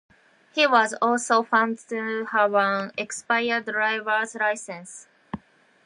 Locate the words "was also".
0.65-1.43